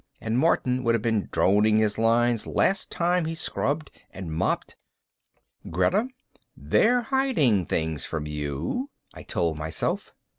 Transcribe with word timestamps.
and 0.19 0.39
Martin 0.39 0.83
would 0.83 0.95
have 0.95 1.01
been 1.03 1.29
droning 1.31 1.77
his 1.77 1.99
lines 1.99 2.47
last 2.47 2.89
time 2.91 3.25
he 3.25 3.35
scrubbed 3.35 3.91
and 4.09 4.31
mopped.... 4.31 4.75
Greta, 5.69 6.07
they're 6.57 7.03
hiding 7.03 7.67
things 7.67 8.03
from 8.03 8.25
you, 8.25 8.89
I 9.13 9.21
told 9.21 9.59
myself. 9.59 10.15